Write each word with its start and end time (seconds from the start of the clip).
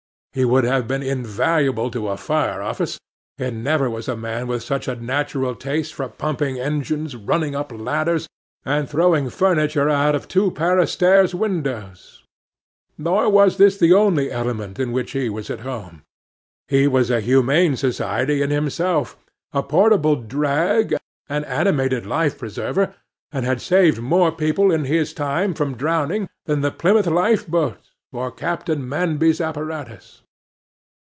He 0.33 0.45
would 0.45 0.63
have 0.63 0.87
been 0.87 1.03
invaluable 1.03 1.91
to 1.91 2.07
a 2.07 2.15
fire 2.15 2.61
office; 2.61 2.97
never 3.37 3.89
was 3.89 4.07
a 4.07 4.15
man 4.15 4.47
with 4.47 4.63
such 4.63 4.87
a 4.87 4.95
natural 4.95 5.55
taste 5.55 5.93
for 5.93 6.07
pumping 6.07 6.57
engines, 6.57 7.17
running 7.17 7.53
up 7.53 7.69
ladders, 7.69 8.29
and 8.63 8.87
throwing 8.89 9.29
furniture 9.29 9.89
out 9.89 10.15
of 10.15 10.29
two 10.29 10.49
pair 10.51 10.79
of 10.79 10.89
stairs' 10.89 11.35
windows: 11.35 12.23
nor 12.97 13.27
was 13.29 13.57
this 13.57 13.75
the 13.77 13.91
only 13.91 14.31
element 14.31 14.79
in 14.79 14.93
which 14.93 15.11
he 15.11 15.27
was 15.27 15.49
at 15.49 15.59
home; 15.67 16.01
he 16.69 16.87
was 16.87 17.11
a 17.11 17.19
humane 17.19 17.75
society 17.75 18.41
in 18.41 18.51
himself, 18.51 19.17
a 19.51 19.61
portable 19.61 20.15
drag, 20.15 20.95
an 21.27 21.43
animated 21.43 22.05
life 22.05 22.37
preserver, 22.39 22.95
and 23.33 23.43
had 23.45 23.59
saved 23.61 23.99
more 23.99 24.31
people, 24.31 24.71
in 24.71 24.85
his 24.85 25.13
time, 25.13 25.53
from 25.53 25.75
drowning, 25.75 26.29
than 26.45 26.61
the 26.61 26.71
Plymouth 26.71 27.07
life 27.07 27.45
boat, 27.45 27.89
or 28.13 28.29
Captain 28.29 28.87
Manby's 28.89 29.39
apparatus. 29.39 30.19